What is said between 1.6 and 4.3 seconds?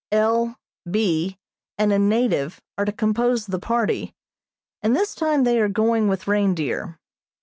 and a native are to compose the party,